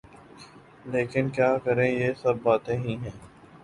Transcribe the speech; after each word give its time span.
لیکن 0.85 1.29
کیا 1.29 1.57
کریں 1.57 1.89
یہ 1.91 2.13
سب 2.21 2.41
باتیں 2.43 2.77
ہی 2.77 2.95
ہیں۔ 2.95 3.17